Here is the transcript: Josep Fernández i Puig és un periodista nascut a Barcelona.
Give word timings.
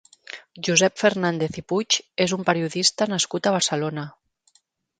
Josep 0.67 0.95
Fernández 1.01 1.59
i 1.61 1.63
Puig 1.73 1.99
és 2.27 2.35
un 2.39 2.47
periodista 2.49 3.09
nascut 3.15 3.51
a 3.51 3.55
Barcelona. 3.59 4.11